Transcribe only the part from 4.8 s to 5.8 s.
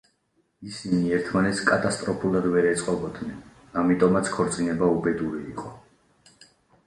უბედური იყო.